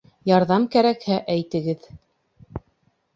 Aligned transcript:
Ярҙам 0.29 0.63
кәрәкһә, 0.75 1.17
әйтегеҙ. 1.33 1.85